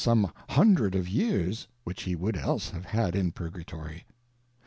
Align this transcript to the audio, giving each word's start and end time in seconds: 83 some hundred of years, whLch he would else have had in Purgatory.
83 0.01 0.11
some 0.11 0.33
hundred 0.49 0.95
of 0.95 1.07
years, 1.07 1.67
whLch 1.87 1.99
he 1.99 2.15
would 2.15 2.35
else 2.35 2.71
have 2.71 2.85
had 2.85 3.15
in 3.15 3.31
Purgatory. 3.31 4.05